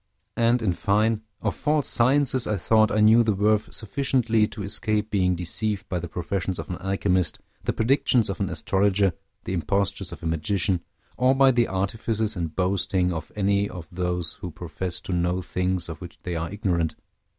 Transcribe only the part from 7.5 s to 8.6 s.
the predictions of an